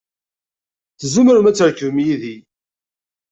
Tzemrem 0.99 1.45
ad 1.49 1.55
trekbem 1.57 1.97
yid-i. 2.05 2.35